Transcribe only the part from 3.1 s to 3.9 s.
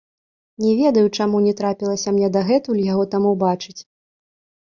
там убачыць.